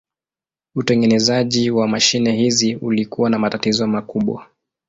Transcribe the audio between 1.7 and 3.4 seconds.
wa mashine hizi ulikuwa na